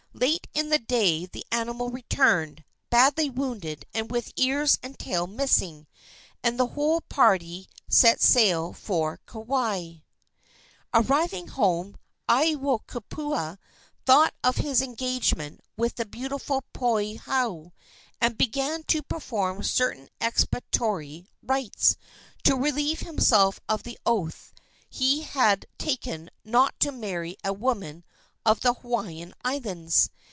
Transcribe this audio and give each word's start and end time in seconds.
Late 0.13 0.45
in 0.53 0.69
the 0.69 0.77
day 0.77 1.25
the 1.25 1.43
animal 1.51 1.89
returned, 1.89 2.63
badly 2.91 3.27
wounded 3.31 3.85
and 3.91 4.11
with 4.11 4.31
ears 4.35 4.77
and 4.83 4.99
tail 4.99 5.25
missing, 5.25 5.87
and 6.43 6.59
the 6.59 6.67
whole 6.67 7.01
party 7.01 7.67
set 7.89 8.21
sail 8.21 8.71
for 8.71 9.19
Kauai. 9.25 9.93
Arriving 10.93 11.47
home, 11.47 11.97
Aiwohikupua 12.29 13.57
thought 14.05 14.35
of 14.43 14.57
his 14.57 14.83
engagement 14.83 15.61
with 15.75 15.95
the 15.95 16.05
beautiful 16.05 16.65
Poliahu, 16.71 17.71
and 18.19 18.37
began 18.37 18.83
to 18.83 19.01
perform 19.01 19.63
certain 19.63 20.07
expiatory 20.19 21.25
rites 21.41 21.95
to 22.43 22.55
relieve 22.55 22.99
himself 22.99 23.59
of 23.67 23.81
the 23.81 23.97
oath 24.05 24.53
he 24.87 25.21
had 25.23 25.65
taken 25.79 26.29
not 26.43 26.79
to 26.81 26.91
marry 26.91 27.37
a 27.43 27.53
woman 27.53 28.03
of 28.43 28.59
the 28.61 28.73
Hawaiian 28.73 29.31
Islands. 29.45 30.09